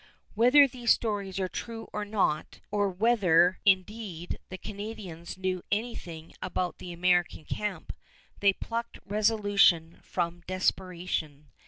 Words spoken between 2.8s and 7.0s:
whether, indeed, the Canadians knew anything about the